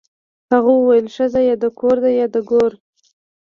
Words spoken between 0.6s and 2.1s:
ویل ښځه یا د کور ده